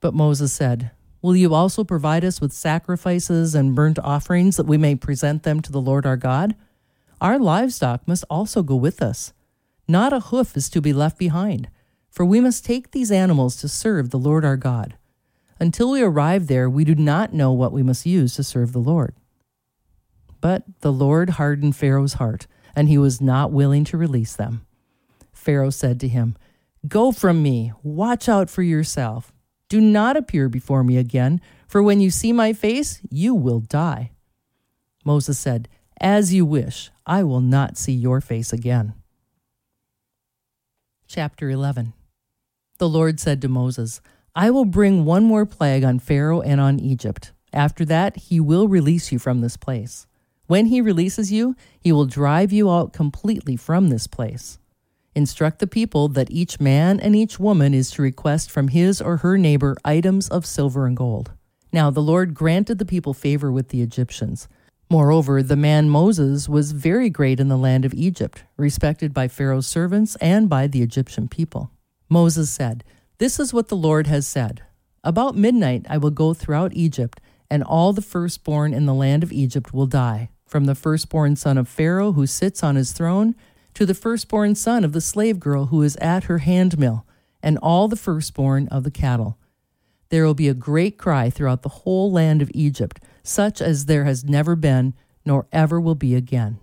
But 0.00 0.14
Moses 0.14 0.52
said, 0.52 0.90
Will 1.22 1.36
you 1.36 1.54
also 1.54 1.82
provide 1.82 2.24
us 2.24 2.40
with 2.40 2.52
sacrifices 2.52 3.54
and 3.54 3.74
burnt 3.74 3.98
offerings 3.98 4.56
that 4.56 4.66
we 4.66 4.76
may 4.76 4.94
present 4.94 5.42
them 5.42 5.60
to 5.62 5.72
the 5.72 5.80
Lord 5.80 6.06
our 6.06 6.16
God? 6.16 6.54
Our 7.20 7.38
livestock 7.38 8.06
must 8.06 8.24
also 8.28 8.62
go 8.62 8.76
with 8.76 9.02
us. 9.02 9.32
Not 9.88 10.12
a 10.12 10.20
hoof 10.20 10.56
is 10.56 10.68
to 10.70 10.80
be 10.80 10.92
left 10.92 11.18
behind, 11.18 11.68
for 12.10 12.24
we 12.24 12.40
must 12.40 12.64
take 12.64 12.90
these 12.90 13.10
animals 13.10 13.56
to 13.56 13.68
serve 13.68 14.10
the 14.10 14.18
Lord 14.18 14.44
our 14.44 14.56
God. 14.56 14.96
Until 15.58 15.90
we 15.90 16.02
arrive 16.02 16.46
there, 16.46 16.68
we 16.68 16.84
do 16.84 16.94
not 16.94 17.32
know 17.32 17.52
what 17.52 17.72
we 17.72 17.82
must 17.82 18.04
use 18.04 18.34
to 18.34 18.44
serve 18.44 18.72
the 18.72 18.78
Lord. 18.78 19.14
But 20.40 20.64
the 20.80 20.92
Lord 20.92 21.30
hardened 21.30 21.76
Pharaoh's 21.76 22.14
heart, 22.14 22.46
and 22.74 22.88
he 22.88 22.98
was 22.98 23.20
not 23.20 23.52
willing 23.52 23.84
to 23.84 23.96
release 23.96 24.36
them. 24.36 24.66
Pharaoh 25.46 25.70
said 25.70 26.00
to 26.00 26.08
him, 26.08 26.36
Go 26.88 27.12
from 27.12 27.40
me, 27.40 27.72
watch 27.84 28.28
out 28.28 28.50
for 28.50 28.64
yourself. 28.64 29.32
Do 29.68 29.80
not 29.80 30.16
appear 30.16 30.48
before 30.48 30.82
me 30.82 30.96
again, 30.96 31.40
for 31.68 31.84
when 31.84 32.00
you 32.00 32.10
see 32.10 32.32
my 32.32 32.52
face, 32.52 33.00
you 33.12 33.32
will 33.32 33.60
die. 33.60 34.10
Moses 35.04 35.38
said, 35.38 35.68
As 36.00 36.34
you 36.34 36.44
wish, 36.44 36.90
I 37.06 37.22
will 37.22 37.40
not 37.40 37.78
see 37.78 37.92
your 37.92 38.20
face 38.20 38.52
again. 38.52 38.94
Chapter 41.06 41.48
11 41.48 41.92
The 42.78 42.88
Lord 42.88 43.20
said 43.20 43.40
to 43.42 43.48
Moses, 43.48 44.00
I 44.34 44.50
will 44.50 44.64
bring 44.64 45.04
one 45.04 45.22
more 45.22 45.46
plague 45.46 45.84
on 45.84 46.00
Pharaoh 46.00 46.40
and 46.40 46.60
on 46.60 46.80
Egypt. 46.80 47.30
After 47.52 47.84
that, 47.84 48.16
he 48.16 48.40
will 48.40 48.66
release 48.66 49.12
you 49.12 49.20
from 49.20 49.42
this 49.42 49.56
place. 49.56 50.08
When 50.48 50.66
he 50.66 50.80
releases 50.80 51.30
you, 51.30 51.54
he 51.78 51.92
will 51.92 52.06
drive 52.06 52.52
you 52.52 52.68
out 52.68 52.92
completely 52.92 53.54
from 53.54 53.90
this 53.90 54.08
place. 54.08 54.58
Instruct 55.16 55.60
the 55.60 55.66
people 55.66 56.08
that 56.08 56.30
each 56.30 56.60
man 56.60 57.00
and 57.00 57.16
each 57.16 57.40
woman 57.40 57.72
is 57.72 57.90
to 57.92 58.02
request 58.02 58.50
from 58.50 58.68
his 58.68 59.00
or 59.00 59.16
her 59.16 59.38
neighbor 59.38 59.74
items 59.82 60.28
of 60.28 60.44
silver 60.44 60.84
and 60.84 60.94
gold. 60.94 61.32
Now 61.72 61.88
the 61.88 62.02
Lord 62.02 62.34
granted 62.34 62.76
the 62.76 62.84
people 62.84 63.14
favor 63.14 63.50
with 63.50 63.70
the 63.70 63.80
Egyptians. 63.80 64.46
Moreover, 64.90 65.42
the 65.42 65.56
man 65.56 65.88
Moses 65.88 66.50
was 66.50 66.72
very 66.72 67.08
great 67.08 67.40
in 67.40 67.48
the 67.48 67.56
land 67.56 67.86
of 67.86 67.94
Egypt, 67.94 68.44
respected 68.58 69.14
by 69.14 69.26
Pharaoh's 69.26 69.66
servants 69.66 70.16
and 70.16 70.50
by 70.50 70.66
the 70.66 70.82
Egyptian 70.82 71.28
people. 71.28 71.70
Moses 72.10 72.50
said, 72.50 72.84
This 73.16 73.40
is 73.40 73.54
what 73.54 73.68
the 73.68 73.74
Lord 73.74 74.06
has 74.08 74.26
said 74.28 74.64
About 75.02 75.34
midnight 75.34 75.86
I 75.88 75.96
will 75.96 76.10
go 76.10 76.34
throughout 76.34 76.74
Egypt, 76.74 77.22
and 77.50 77.62
all 77.62 77.94
the 77.94 78.02
firstborn 78.02 78.74
in 78.74 78.84
the 78.84 78.92
land 78.92 79.22
of 79.22 79.32
Egypt 79.32 79.72
will 79.72 79.86
die, 79.86 80.28
from 80.44 80.66
the 80.66 80.74
firstborn 80.74 81.36
son 81.36 81.56
of 81.56 81.68
Pharaoh 81.68 82.12
who 82.12 82.26
sits 82.26 82.62
on 82.62 82.76
his 82.76 82.92
throne, 82.92 83.34
to 83.76 83.86
the 83.86 83.94
firstborn 83.94 84.54
son 84.54 84.84
of 84.84 84.92
the 84.92 85.00
slave 85.00 85.38
girl 85.38 85.66
who 85.66 85.82
is 85.82 85.96
at 85.96 86.24
her 86.24 86.38
handmill, 86.38 87.06
and 87.42 87.58
all 87.58 87.88
the 87.88 87.94
firstborn 87.94 88.66
of 88.68 88.84
the 88.84 88.90
cattle. 88.90 89.38
There 90.08 90.24
will 90.24 90.34
be 90.34 90.48
a 90.48 90.54
great 90.54 90.96
cry 90.96 91.28
throughout 91.28 91.60
the 91.60 91.68
whole 91.68 92.10
land 92.10 92.40
of 92.40 92.50
Egypt 92.54 93.00
such 93.22 93.60
as 93.60 93.84
there 93.84 94.04
has 94.04 94.24
never 94.24 94.56
been, 94.56 94.94
nor 95.26 95.46
ever 95.52 95.80
will 95.80 95.94
be 95.94 96.14
again. 96.14 96.58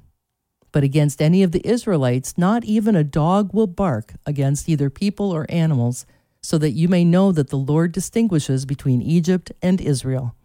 But 0.71 0.83
against 0.83 1.21
any 1.21 1.43
of 1.43 1.51
the 1.51 1.65
Israelites, 1.67 2.35
not 2.35 2.63
even 2.63 2.95
a 2.95 3.03
dog 3.03 3.53
will 3.53 3.67
bark 3.67 4.13
against 4.25 4.67
either 4.67 4.89
people 4.89 5.31
or 5.31 5.45
animals, 5.49 6.07
so 6.41 6.57
that 6.57 6.71
you 6.71 6.87
may 6.87 7.05
know 7.05 7.31
that 7.31 7.49
the 7.49 7.57
Lord 7.57 7.91
distinguishes 7.91 8.65
between 8.65 9.01
Egypt 9.01 9.51
and 9.61 9.79
Israel. 9.79 10.35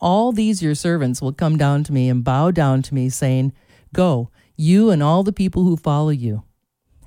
All 0.00 0.32
these 0.32 0.62
your 0.62 0.74
servants 0.74 1.22
will 1.22 1.32
come 1.32 1.56
down 1.56 1.82
to 1.84 1.92
me 1.92 2.08
and 2.10 2.22
bow 2.22 2.50
down 2.50 2.82
to 2.82 2.94
me, 2.94 3.08
saying, 3.08 3.52
Go, 3.94 4.30
you 4.60 4.90
and 4.90 5.02
all 5.02 5.22
the 5.22 5.32
people 5.32 5.64
who 5.64 5.76
follow 5.76 6.10
you. 6.10 6.42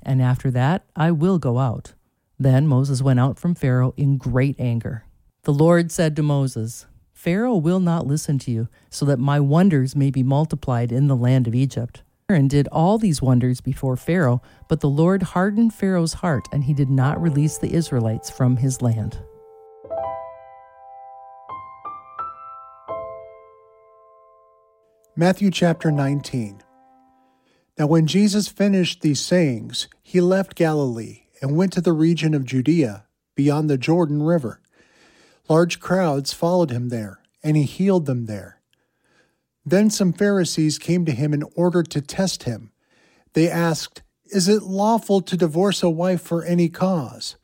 And 0.02 0.20
after 0.20 0.50
that 0.50 0.84
I 0.96 1.12
will 1.12 1.38
go 1.38 1.58
out. 1.58 1.94
Then 2.36 2.66
Moses 2.66 3.00
went 3.00 3.20
out 3.20 3.38
from 3.38 3.54
Pharaoh 3.54 3.94
in 3.96 4.18
great 4.18 4.58
anger. 4.58 5.04
The 5.44 5.52
Lord 5.52 5.92
said 5.92 6.16
to 6.16 6.22
Moses, 6.22 6.86
Pharaoh 7.12 7.56
will 7.56 7.78
not 7.78 8.08
listen 8.08 8.40
to 8.40 8.50
you, 8.50 8.68
so 8.90 9.06
that 9.06 9.20
my 9.20 9.38
wonders 9.38 9.94
may 9.94 10.10
be 10.10 10.24
multiplied 10.24 10.90
in 10.90 11.06
the 11.06 11.16
land 11.16 11.46
of 11.46 11.54
Egypt. 11.54 12.02
Aaron 12.28 12.48
did 12.48 12.66
all 12.72 12.98
these 12.98 13.22
wonders 13.22 13.60
before 13.60 13.96
Pharaoh, 13.96 14.42
but 14.68 14.80
the 14.80 14.88
Lord 14.88 15.22
hardened 15.22 15.72
Pharaoh's 15.72 16.14
heart, 16.14 16.48
and 16.52 16.64
he 16.64 16.74
did 16.74 16.90
not 16.90 17.22
release 17.22 17.56
the 17.56 17.72
Israelites 17.72 18.30
from 18.30 18.56
his 18.56 18.82
land. 18.82 19.18
Matthew 25.16 25.52
chapter 25.52 25.92
19. 25.92 26.60
Now, 27.78 27.86
when 27.86 28.06
Jesus 28.06 28.48
finished 28.48 29.00
these 29.00 29.20
sayings, 29.20 29.88
he 30.02 30.20
left 30.20 30.54
Galilee 30.54 31.22
and 31.42 31.56
went 31.56 31.72
to 31.72 31.80
the 31.80 31.92
region 31.92 32.32
of 32.32 32.44
Judea, 32.44 33.04
beyond 33.34 33.68
the 33.68 33.78
Jordan 33.78 34.22
River. 34.22 34.60
Large 35.48 35.80
crowds 35.80 36.32
followed 36.32 36.70
him 36.70 36.88
there, 36.88 37.20
and 37.42 37.56
he 37.56 37.64
healed 37.64 38.06
them 38.06 38.26
there. 38.26 38.60
Then 39.66 39.90
some 39.90 40.12
Pharisees 40.12 40.78
came 40.78 41.04
to 41.04 41.12
him 41.12 41.32
in 41.34 41.42
order 41.56 41.82
to 41.82 42.00
test 42.00 42.44
him. 42.44 42.70
They 43.32 43.50
asked, 43.50 44.02
Is 44.26 44.48
it 44.48 44.62
lawful 44.62 45.20
to 45.22 45.36
divorce 45.36 45.82
a 45.82 45.90
wife 45.90 46.22
for 46.22 46.44
any 46.44 46.68
cause? 46.68 47.36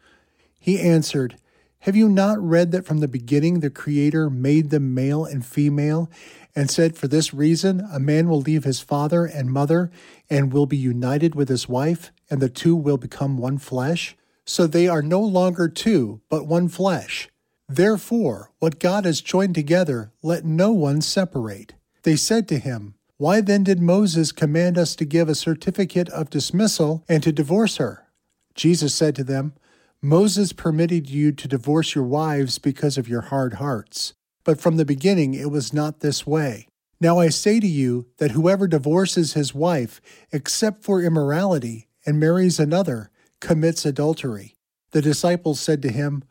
He 0.58 0.78
answered, 0.80 1.36
Have 1.80 1.96
you 1.96 2.08
not 2.08 2.38
read 2.38 2.72
that 2.72 2.86
from 2.86 2.98
the 2.98 3.08
beginning 3.08 3.60
the 3.60 3.70
Creator 3.70 4.30
made 4.30 4.70
them 4.70 4.94
male 4.94 5.24
and 5.24 5.44
female, 5.44 6.10
and 6.54 6.70
said, 6.70 6.96
For 6.96 7.08
this 7.08 7.32
reason 7.32 7.86
a 7.92 7.98
man 7.98 8.28
will 8.28 8.40
leave 8.40 8.64
his 8.64 8.80
father 8.80 9.24
and 9.24 9.50
mother 9.50 9.90
and 10.28 10.52
will 10.52 10.66
be 10.66 10.76
united 10.76 11.34
with 11.34 11.48
his 11.48 11.68
wife, 11.68 12.12
and 12.28 12.40
the 12.40 12.48
two 12.48 12.74
will 12.76 12.96
become 12.96 13.38
one 13.38 13.58
flesh? 13.58 14.16
So 14.44 14.66
they 14.66 14.88
are 14.88 15.02
no 15.02 15.20
longer 15.20 15.68
two, 15.68 16.20
but 16.28 16.46
one 16.46 16.68
flesh. 16.68 17.28
Therefore, 17.68 18.50
what 18.58 18.80
God 18.80 19.04
has 19.04 19.20
joined 19.20 19.54
together, 19.54 20.12
let 20.22 20.44
no 20.44 20.72
one 20.72 21.00
separate. 21.00 21.74
They 22.02 22.16
said 22.16 22.48
to 22.48 22.58
him, 22.58 22.94
Why 23.16 23.40
then 23.40 23.62
did 23.62 23.80
Moses 23.80 24.32
command 24.32 24.76
us 24.76 24.96
to 24.96 25.04
give 25.04 25.28
a 25.28 25.36
certificate 25.36 26.08
of 26.08 26.30
dismissal 26.30 27.04
and 27.08 27.22
to 27.22 27.30
divorce 27.30 27.76
her? 27.76 28.08
Jesus 28.54 28.94
said 28.94 29.14
to 29.16 29.24
them, 29.24 29.54
Moses 30.02 30.52
permitted 30.52 31.10
you 31.10 31.30
to 31.30 31.46
divorce 31.46 31.94
your 31.94 32.04
wives 32.04 32.58
because 32.58 32.96
of 32.96 33.08
your 33.08 33.20
hard 33.20 33.54
hearts. 33.54 34.14
But 34.44 34.60
from 34.60 34.76
the 34.76 34.84
beginning 34.84 35.34
it 35.34 35.50
was 35.50 35.72
not 35.72 36.00
this 36.00 36.26
way. 36.26 36.66
Now 37.00 37.18
I 37.18 37.28
say 37.28 37.60
to 37.60 37.66
you 37.66 38.06
that 38.18 38.32
whoever 38.32 38.66
divorces 38.66 39.32
his 39.32 39.54
wife, 39.54 40.00
except 40.32 40.82
for 40.84 41.02
immorality, 41.02 41.88
and 42.06 42.20
marries 42.20 42.58
another, 42.58 43.10
commits 43.40 43.86
adultery. 43.86 44.56
The 44.90 45.02
disciples 45.02 45.60
said 45.60 45.82
to 45.82 45.92
him, 45.92 46.24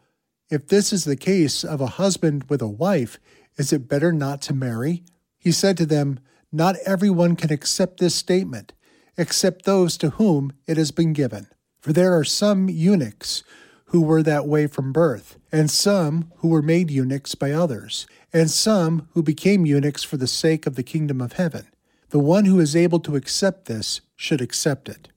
if 0.49 0.67
this 0.67 0.91
is 0.91 1.05
the 1.05 1.15
case 1.15 1.63
of 1.63 1.79
a 1.79 1.87
husband 1.87 2.45
with 2.49 2.61
a 2.61 2.67
wife, 2.67 3.19
is 3.57 3.71
it 3.71 3.87
better 3.87 4.11
not 4.11 4.41
to 4.43 4.53
marry? 4.53 5.03
He 5.37 5.51
said 5.51 5.77
to 5.77 5.85
them, 5.85 6.19
Not 6.51 6.75
everyone 6.85 7.35
can 7.35 7.53
accept 7.53 7.99
this 7.99 8.15
statement, 8.15 8.73
except 9.15 9.65
those 9.65 9.95
to 9.97 10.11
whom 10.11 10.51
it 10.65 10.77
has 10.77 10.89
been 10.89 11.13
given. 11.13 11.47
For 11.81 11.93
there 11.93 12.17
are 12.17 12.23
some 12.23 12.67
eunuchs 12.67 13.43
who 13.89 14.01
were 14.01 14.21
that 14.21 14.45
way 14.45 14.67
from 14.67 14.93
birth, 14.93 15.37
and 15.51 15.69
some 15.69 16.31
who 16.37 16.47
were 16.47 16.61
made 16.61 16.91
eunuchs 16.91 17.33
by 17.33 17.51
others, 17.51 18.05
and 18.31 18.49
some 18.49 19.07
who 19.13 19.23
became 19.23 19.65
eunuchs 19.65 20.03
for 20.03 20.17
the 20.17 20.27
sake 20.27 20.67
of 20.67 20.75
the 20.75 20.83
kingdom 20.83 21.19
of 21.19 21.33
heaven. 21.33 21.67
The 22.09 22.19
one 22.19 22.45
who 22.45 22.59
is 22.59 22.75
able 22.75 22.99
to 23.01 23.15
accept 23.15 23.65
this 23.65 24.01
should 24.15 24.41
accept 24.41 24.89
it. 24.89 25.09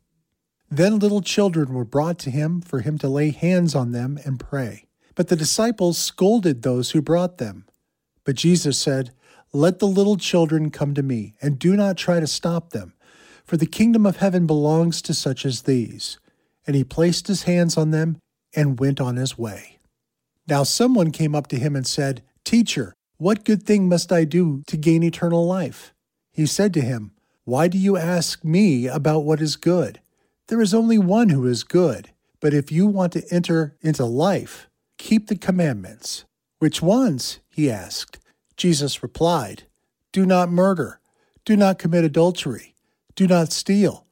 Then 0.71 0.99
little 0.99 1.21
children 1.21 1.75
were 1.75 1.85
brought 1.85 2.19
to 2.21 2.31
him 2.31 2.63
for 2.63 2.81
him 2.81 2.97
to 2.99 3.09
lay 3.09 3.31
hands 3.31 3.75
on 3.75 3.93
them 3.93 4.19
and 4.25 4.41
pray. 4.41 4.87
But 5.15 5.29
the 5.29 5.37
disciples 5.37 5.99
scolded 5.99 6.63
those 6.63 6.93
who 6.93 7.03
brought 7.03 7.37
them. 7.37 7.67
But 8.25 8.37
Jesus 8.37 8.79
said, 8.79 9.13
Let 9.53 9.81
the 9.81 9.87
little 9.87 10.17
children 10.17 10.71
come 10.71 10.95
to 10.95 11.03
me, 11.03 11.35
and 11.43 11.59
do 11.59 11.77
not 11.77 11.99
try 11.99 12.21
to 12.21 12.27
stop 12.27 12.71
them, 12.71 12.95
for 13.45 13.59
the 13.59 13.67
kingdom 13.67 14.07
of 14.07 14.17
heaven 14.17 14.47
belongs 14.47 15.03
to 15.03 15.13
such 15.13 15.45
as 15.45 15.63
these. 15.63 16.19
And 16.67 16.75
he 16.75 16.85
placed 16.85 17.27
his 17.27 17.43
hands 17.43 17.77
on 17.77 17.91
them 17.91 18.17
and 18.55 18.79
went 18.79 19.01
on 19.01 19.17
his 19.17 19.39
way. 19.39 19.79
Now 20.49 20.63
someone 20.63 21.11
came 21.11 21.35
up 21.35 21.47
to 21.49 21.59
him 21.59 21.77
and 21.77 21.87
said, 21.87 22.23
Teacher, 22.45 22.95
what 23.17 23.45
good 23.45 23.63
thing 23.63 23.89
must 23.89 24.13
I 24.13 24.25
do 24.25 24.63
to 24.67 24.77
gain 24.77 25.03
eternal 25.03 25.47
life? 25.47 25.95
He 26.33 26.47
said 26.47 26.75
to 26.75 26.81
him, 26.81 27.13
Why 27.45 27.69
do 27.69 27.79
you 27.79 27.97
ask 27.97 28.45
me 28.45 28.87
about 28.87 29.25
what 29.25 29.41
is 29.41 29.57
good? 29.57 30.01
There 30.49 30.61
is 30.61 30.75
only 30.75 30.99
one 30.99 31.29
who 31.29 31.47
is 31.47 31.63
good. 31.63 32.11
But 32.43 32.53
if 32.53 32.73
you 32.73 32.89
want 32.89 33.13
to 33.13 33.25
enter 33.31 33.77
into 33.81 34.05
life, 34.05 34.69
keep 34.99 35.29
the 35.29 35.37
commandments. 35.37 36.25
Which 36.59 36.83
ones? 36.83 37.39
he 37.49 37.71
asked. 37.71 38.19
Jesus 38.57 39.03
replied, 39.03 39.63
Do 40.13 40.27
not 40.27 40.51
murder, 40.51 41.01
do 41.45 41.57
not 41.57 41.79
commit 41.79 42.05
adultery, 42.05 42.75
do 43.15 43.29
not 43.29 43.53
steal, 43.53 44.07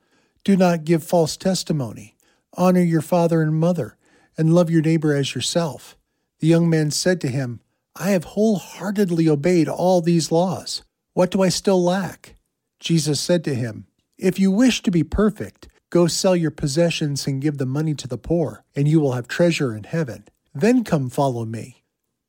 do 0.45 0.57
not 0.57 0.85
give 0.85 1.03
false 1.03 1.37
testimony, 1.37 2.17
honor 2.55 2.83
your 2.83 3.03
father 3.03 3.43
and 3.43 3.55
mother, 3.55 3.97
and 4.41 4.55
love 4.55 4.71
your 4.71 4.81
neighbor 4.81 5.15
as 5.15 5.35
yourself. 5.35 5.99
The 6.39 6.47
young 6.47 6.71
man 6.71 6.91
said 6.91 7.21
to 7.21 7.29
him, 7.29 7.61
I 7.95 8.13
have 8.13 8.25
wholeheartedly 8.25 9.29
obeyed 9.29 9.69
all 9.69 10.01
these 10.01 10.33
laws. 10.33 10.83
What 11.13 11.31
do 11.31 11.43
I 11.43 11.51
still 11.51 11.85
lack? 11.85 12.37
Jesus 12.79 13.21
said 13.21 13.45
to 13.45 13.55
him, 13.55 13.87
If 14.17 14.39
you 14.39 14.51
wish 14.51 14.83
to 14.83 14.91
be 14.91 15.05
perfect, 15.05 15.69
go 15.91 16.07
sell 16.07 16.35
your 16.35 16.51
possessions 16.51 17.27
and 17.27 17.43
give 17.43 17.59
the 17.59 17.67
money 17.67 17.93
to 17.97 18.09
the 18.09 18.17
poor, 18.17 18.65
and 18.75 18.89
you 18.89 18.99
will 18.99 19.13
have 19.13 19.29
treasure 19.29 19.77
in 19.77 19.85
heaven. 19.85 20.25
Then 20.55 20.85
come 20.85 21.11
follow 21.11 21.45
me. 21.45 21.83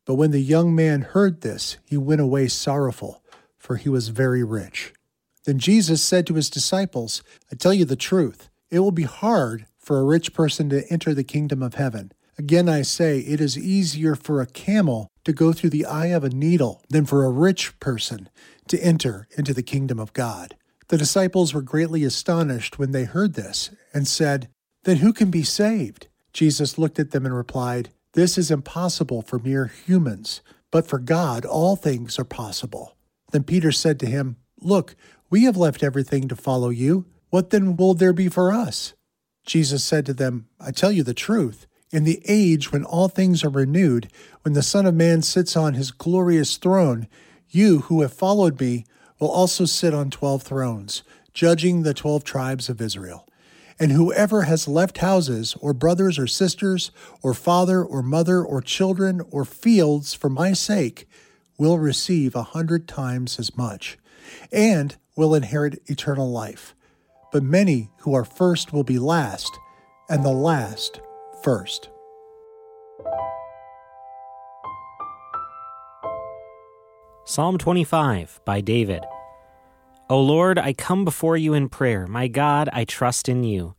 But 0.06 0.16
when 0.16 0.32
the 0.32 0.42
young 0.42 0.76
man 0.76 1.04
heard 1.04 1.40
this, 1.40 1.78
he 1.86 1.96
went 1.96 2.20
away 2.20 2.50
sorrowful, 2.50 3.24
for 3.58 3.78
he 3.78 3.88
was 3.88 4.10
very 4.10 4.44
rich. 4.44 4.92
Then 5.46 5.60
Jesus 5.60 6.04
said 6.04 6.28
to 6.28 6.34
his 6.34 6.50
disciples, 6.50 7.24
I 7.50 7.56
tell 7.56 7.74
you 7.74 7.86
the 7.86 7.96
truth, 7.96 8.50
it 8.70 8.80
will 8.80 8.92
be 8.92 9.04
hard 9.04 9.66
for 9.82 10.00
a 10.00 10.04
rich 10.04 10.34
person 10.34 10.70
to 10.70 10.88
enter 10.92 11.14
the 11.14 11.24
kingdom 11.24 11.62
of 11.62 11.76
heaven. 11.76 12.12
Again, 12.38 12.70
I 12.70 12.82
say, 12.82 13.20
it 13.20 13.42
is 13.42 13.58
easier 13.58 14.16
for 14.16 14.42
a 14.42 14.48
camel 14.48 15.08
to 15.26 15.34
go 15.34 15.54
through 15.54 15.72
the 15.72 15.86
eye 15.86 16.08
of 16.08 16.24
a 16.24 16.30
needle 16.30 16.84
than 16.90 17.06
for 17.06 17.26
a 17.26 17.32
rich 17.32 17.80
person 17.80 18.30
to 18.68 18.80
enter 18.80 19.28
into 19.38 19.54
the 19.54 19.64
kingdom 19.64 20.00
of 20.00 20.14
God. 20.14 20.56
The 20.88 20.98
disciples 20.98 21.54
were 21.54 21.62
greatly 21.62 22.04
astonished 22.04 22.80
when 22.80 22.92
they 22.92 23.04
heard 23.06 23.34
this 23.34 23.70
and 23.94 24.08
said, 24.08 24.50
Then 24.84 24.98
who 24.98 25.14
can 25.14 25.30
be 25.32 25.44
saved? 25.44 26.08
Jesus 26.34 26.78
looked 26.78 27.00
at 27.00 27.12
them 27.12 27.26
and 27.26 27.36
replied, 27.36 27.90
this 28.14 28.38
is 28.38 28.52
impossible 28.52 29.22
for 29.22 29.40
mere 29.40 29.68
humans, 29.68 30.42
but 30.70 30.86
for 30.86 31.00
God 31.00 31.46
all 31.46 31.78
things 31.78 32.20
are 32.20 32.26
possible. 32.26 32.98
Then 33.32 33.44
Peter 33.44 33.72
said 33.72 34.00
to 34.02 34.06
him, 34.06 34.36
Look, 34.60 34.96
we 35.30 35.46
have 35.46 35.56
left 35.56 35.82
everything 35.82 36.28
to 36.28 36.36
follow 36.36 36.70
you. 36.70 37.06
What 37.30 37.52
then 37.52 37.78
will 37.78 37.94
there 37.94 38.12
be 38.12 38.28
for 38.28 38.52
us? 38.52 38.94
Jesus 39.46 39.84
said 39.84 40.06
to 40.06 40.14
them, 40.14 40.48
I 40.60 40.72
tell 40.72 40.92
you 40.92 41.04
the 41.04 41.14
truth. 41.14 41.68
In 41.92 42.04
the 42.06 42.22
age 42.26 42.72
when 42.72 42.86
all 42.86 43.10
things 43.10 43.44
are 43.44 43.50
renewed, 43.50 44.10
when 44.44 44.54
the 44.54 44.64
Son 44.64 44.86
of 44.86 44.96
Man 44.96 45.22
sits 45.22 45.58
on 45.58 45.74
his 45.74 45.92
glorious 45.92 46.56
throne, 46.58 47.08
you 47.50 47.80
who 47.80 48.02
have 48.02 48.14
followed 48.14 48.60
me 48.62 48.86
will 49.20 49.30
also 49.30 49.66
sit 49.66 49.94
on 49.94 50.10
twelve 50.10 50.42
thrones, 50.42 51.04
judging 51.34 51.84
the 51.84 51.94
twelve 51.94 52.24
tribes 52.24 52.70
of 52.70 52.80
Israel. 52.80 53.28
And 53.78 53.92
whoever 53.92 54.44
has 54.44 54.68
left 54.68 55.00
houses, 55.00 55.56
or 55.60 55.74
brothers 55.74 56.18
or 56.18 56.28
sisters, 56.28 56.92
or 57.22 57.34
father 57.34 57.84
or 57.84 58.02
mother, 58.02 58.42
or 58.44 58.62
children, 58.62 59.22
or 59.32 59.44
fields 59.44 60.14
for 60.14 60.30
my 60.30 60.54
sake, 60.54 61.10
will 61.58 61.78
receive 61.78 62.36
a 62.36 62.44
hundred 62.44 62.88
times 62.88 63.38
as 63.38 63.58
much, 63.58 63.98
and 64.52 64.96
will 65.18 65.36
inherit 65.36 65.82
eternal 65.88 66.32
life. 66.32 66.74
But 67.32 67.44
many 67.44 67.90
who 68.00 68.14
are 68.14 68.26
first 68.26 68.74
will 68.74 68.84
be 68.84 69.00
last, 69.00 69.58
and 70.10 70.24
the 70.26 70.34
last 70.34 71.00
first. 71.42 71.90
Psalm 77.24 77.58
25 77.58 78.42
by 78.44 78.60
David. 78.60 79.06
O 80.10 80.20
Lord, 80.20 80.60
I 80.60 80.74
come 80.74 81.06
before 81.06 81.38
you 81.38 81.54
in 81.54 81.70
prayer. 81.70 82.06
My 82.06 82.28
God, 82.28 82.68
I 82.74 82.84
trust 82.84 83.30
in 83.30 83.46
you. 83.46 83.76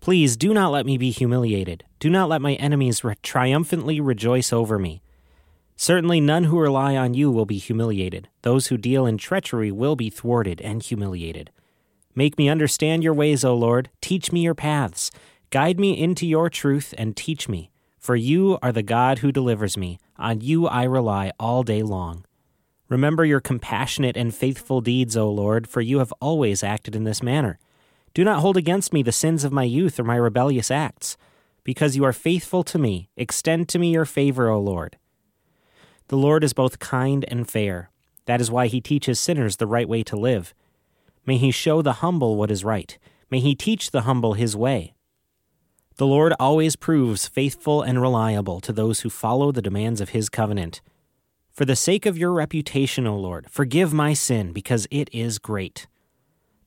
Please 0.00 0.36
do 0.36 0.54
not 0.54 0.70
let 0.70 0.86
me 0.86 0.96
be 0.96 1.10
humiliated. 1.10 1.82
Do 1.98 2.08
not 2.08 2.28
let 2.28 2.40
my 2.40 2.54
enemies 2.54 3.02
re- 3.02 3.16
triumphantly 3.20 4.00
rejoice 4.00 4.52
over 4.52 4.78
me. 4.78 5.02
Certainly, 5.74 6.20
none 6.20 6.44
who 6.44 6.60
rely 6.60 6.96
on 6.96 7.14
you 7.14 7.32
will 7.32 7.46
be 7.46 7.58
humiliated. 7.58 8.28
Those 8.42 8.68
who 8.68 8.76
deal 8.76 9.06
in 9.06 9.18
treachery 9.18 9.72
will 9.72 9.96
be 9.96 10.10
thwarted 10.10 10.60
and 10.60 10.80
humiliated. 10.80 11.50
Make 12.14 12.36
me 12.36 12.48
understand 12.48 13.02
your 13.02 13.14
ways, 13.14 13.44
O 13.44 13.54
Lord. 13.54 13.88
Teach 14.00 14.32
me 14.32 14.40
your 14.40 14.54
paths. 14.54 15.10
Guide 15.50 15.80
me 15.80 15.98
into 15.98 16.26
your 16.26 16.50
truth 16.50 16.94
and 16.98 17.16
teach 17.16 17.48
me. 17.48 17.70
For 17.98 18.16
you 18.16 18.58
are 18.62 18.72
the 18.72 18.82
God 18.82 19.20
who 19.20 19.32
delivers 19.32 19.76
me. 19.76 19.98
On 20.16 20.40
you 20.40 20.66
I 20.66 20.84
rely 20.84 21.32
all 21.38 21.62
day 21.62 21.82
long. 21.82 22.24
Remember 22.88 23.24
your 23.24 23.40
compassionate 23.40 24.16
and 24.16 24.34
faithful 24.34 24.80
deeds, 24.80 25.16
O 25.16 25.30
Lord, 25.30 25.66
for 25.66 25.80
you 25.80 25.98
have 25.98 26.12
always 26.20 26.62
acted 26.62 26.94
in 26.94 27.04
this 27.04 27.22
manner. 27.22 27.58
Do 28.12 28.24
not 28.24 28.40
hold 28.40 28.58
against 28.58 28.92
me 28.92 29.02
the 29.02 29.12
sins 29.12 29.44
of 29.44 29.52
my 29.52 29.64
youth 29.64 29.98
or 29.98 30.04
my 30.04 30.16
rebellious 30.16 30.70
acts. 30.70 31.16
Because 31.64 31.96
you 31.96 32.04
are 32.04 32.12
faithful 32.12 32.62
to 32.64 32.78
me, 32.78 33.08
extend 33.16 33.68
to 33.70 33.78
me 33.78 33.92
your 33.92 34.04
favor, 34.04 34.50
O 34.50 34.60
Lord. 34.60 34.98
The 36.08 36.16
Lord 36.16 36.44
is 36.44 36.52
both 36.52 36.78
kind 36.78 37.24
and 37.28 37.48
fair. 37.48 37.88
That 38.26 38.40
is 38.40 38.50
why 38.50 38.66
he 38.66 38.80
teaches 38.80 39.18
sinners 39.18 39.56
the 39.56 39.66
right 39.66 39.88
way 39.88 40.02
to 40.02 40.16
live. 40.16 40.52
May 41.26 41.38
he 41.38 41.50
show 41.50 41.82
the 41.82 41.94
humble 41.94 42.36
what 42.36 42.50
is 42.50 42.64
right. 42.64 42.98
May 43.30 43.40
he 43.40 43.54
teach 43.54 43.90
the 43.90 44.02
humble 44.02 44.34
his 44.34 44.56
way. 44.56 44.94
The 45.96 46.06
Lord 46.06 46.32
always 46.40 46.74
proves 46.76 47.28
faithful 47.28 47.82
and 47.82 48.00
reliable 48.00 48.60
to 48.60 48.72
those 48.72 49.00
who 49.00 49.10
follow 49.10 49.52
the 49.52 49.62
demands 49.62 50.00
of 50.00 50.10
his 50.10 50.28
covenant. 50.28 50.80
For 51.52 51.64
the 51.64 51.76
sake 51.76 52.06
of 52.06 52.16
your 52.16 52.32
reputation, 52.32 53.06
O 53.06 53.16
Lord, 53.16 53.46
forgive 53.50 53.92
my 53.92 54.14
sin, 54.14 54.52
because 54.52 54.88
it 54.90 55.10
is 55.12 55.38
great. 55.38 55.86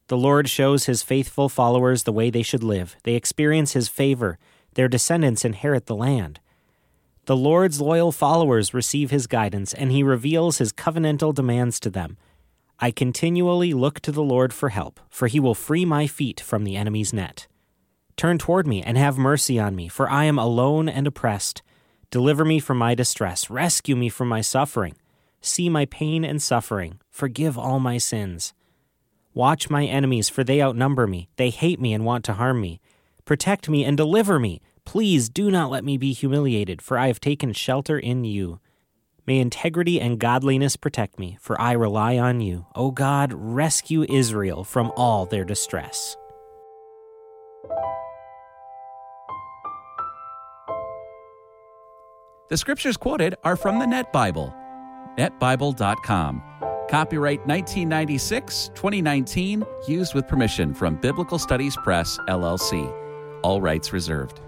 The 0.07 0.17
Lord 0.17 0.47
shows 0.47 0.85
his 0.85 1.01
faithful 1.01 1.49
followers 1.49 2.03
the 2.03 2.13
way 2.13 2.29
they 2.29 2.43
should 2.43 2.63
live. 2.63 2.95
They 3.03 3.15
experience 3.15 3.73
his 3.73 3.87
favor. 3.87 4.37
Their 4.75 4.87
descendants 4.87 5.43
inherit 5.43 5.87
the 5.87 5.95
land. 5.95 6.39
The 7.25 7.35
Lord's 7.35 7.81
loyal 7.81 8.11
followers 8.11 8.75
receive 8.75 9.09
his 9.09 9.25
guidance, 9.25 9.73
and 9.73 9.91
he 9.91 10.03
reveals 10.03 10.59
his 10.59 10.71
covenantal 10.71 11.33
demands 11.33 11.79
to 11.79 11.89
them. 11.89 12.17
I 12.79 12.91
continually 12.91 13.73
look 13.73 14.01
to 14.01 14.11
the 14.11 14.23
Lord 14.23 14.51
for 14.51 14.69
help, 14.69 14.99
for 15.09 15.27
he 15.27 15.39
will 15.39 15.55
free 15.55 15.85
my 15.85 16.07
feet 16.07 16.41
from 16.41 16.65
the 16.65 16.75
enemy's 16.75 17.13
net. 17.13 17.47
Turn 18.17 18.37
toward 18.37 18.67
me 18.67 18.81
and 18.81 18.97
have 18.97 19.17
mercy 19.17 19.59
on 19.59 19.75
me, 19.75 19.87
for 19.87 20.09
I 20.09 20.25
am 20.25 20.37
alone 20.37 20.89
and 20.89 21.07
oppressed. 21.07 21.61
Deliver 22.11 22.43
me 22.45 22.59
from 22.59 22.77
my 22.77 22.93
distress. 22.93 23.49
Rescue 23.49 23.95
me 23.95 24.09
from 24.09 24.27
my 24.27 24.41
suffering. 24.41 24.95
See 25.41 25.69
my 25.69 25.85
pain 25.85 26.25
and 26.25 26.41
suffering. 26.41 26.99
Forgive 27.09 27.57
all 27.57 27.79
my 27.79 27.97
sins. 27.97 28.53
Watch 29.33 29.69
my 29.69 29.85
enemies, 29.85 30.29
for 30.29 30.43
they 30.43 30.61
outnumber 30.61 31.07
me. 31.07 31.29
They 31.35 31.49
hate 31.49 31.79
me 31.79 31.93
and 31.93 32.05
want 32.05 32.25
to 32.25 32.33
harm 32.33 32.61
me. 32.61 32.79
Protect 33.25 33.69
me 33.69 33.83
and 33.83 33.97
deliver 33.97 34.39
me. 34.39 34.61
Please 34.85 35.29
do 35.29 35.49
not 35.49 35.69
let 35.69 35.83
me 35.83 35.97
be 35.97 36.13
humiliated, 36.13 36.81
for 36.81 36.97
I 36.97 37.07
have 37.07 37.19
taken 37.19 37.53
shelter 37.53 37.97
in 37.97 38.23
you. 38.23 38.59
May 39.27 39.39
integrity 39.39 39.99
and 39.99 40.19
godliness 40.19 40.75
protect 40.75 41.17
me, 41.17 41.37
for 41.41 41.59
I 41.59 41.71
rely 41.71 42.17
on 42.17 42.41
you. 42.41 42.65
O 42.75 42.91
God, 42.91 43.33
rescue 43.33 44.05
Israel 44.07 44.63
from 44.63 44.91
all 44.95 45.25
their 45.25 45.43
distress. 45.43 46.15
The 52.47 52.57
scriptures 52.57 52.95
quoted 52.95 53.35
are 53.43 53.55
from 53.55 53.79
the 53.79 53.87
Net 53.87 54.13
Bible, 54.13 54.53
netbible.com. 55.17 56.43
Copyright 56.87 57.39
1996 57.47 58.69
2019, 58.75 59.65
used 59.87 60.13
with 60.13 60.27
permission 60.27 60.71
from 60.71 60.95
Biblical 61.01 61.39
Studies 61.39 61.75
Press, 61.77 62.19
LLC. 62.27 62.93
All 63.41 63.59
rights 63.59 63.91
reserved. 63.91 64.41